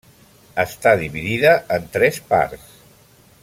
[0.63, 2.73] Està dividida en tres parts.